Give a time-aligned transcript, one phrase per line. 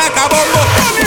[0.00, 0.99] acabó los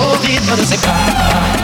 [0.00, 1.55] Ouvi pra você cantar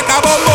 [0.00, 0.49] acabou.